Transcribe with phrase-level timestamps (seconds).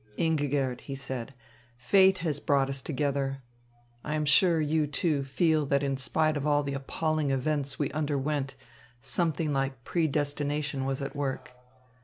[0.17, 1.35] "Ingigerd," he said,
[1.77, 3.43] "fate has brought us together.
[4.03, 7.91] I am sure you, too, feel that in spite of all the appalling events we
[7.91, 8.55] underwent,
[8.99, 11.51] something like predestination was at work."